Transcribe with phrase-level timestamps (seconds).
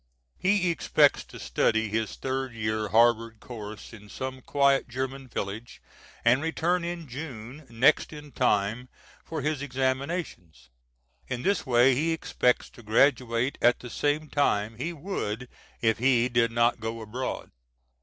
[0.39, 5.79] He expects to study his third year Harvard course in some quiet German village,
[6.25, 8.89] and return in June next in time
[9.23, 10.71] for his examinations.
[11.27, 15.47] In this way he expects to graduate at the same time he would
[15.81, 17.51] if he did not go abroad.